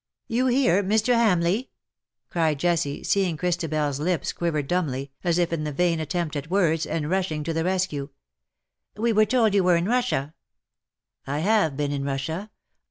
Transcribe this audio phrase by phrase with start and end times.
[0.37, 1.13] "You here, Mr.
[1.13, 1.69] Hamleigh V
[2.31, 6.87] cried Jessie, seeing Christabers lips quiver dumbly, as if in the vain attempt at words,
[6.87, 8.07] and rushing to the rescue.
[8.07, 8.09] ^^
[8.99, 10.33] We were told you w^ere in Russia/''"
[11.27, 12.49] I have been in Russia.